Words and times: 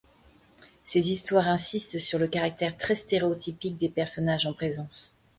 Ces 0.83 1.11
histoires 1.11 1.47
insistent 1.47 1.99
sur 1.99 2.17
le 2.17 2.27
caractère 2.27 2.75
très 2.75 2.95
stéréotypique 2.95 3.77
des 3.77 3.87
personnages 3.89 4.47
en 4.47 4.53
présence. 4.53 5.13